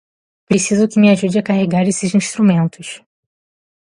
[0.49, 2.87] Preciso que me ajude a carregar estes instrumentos.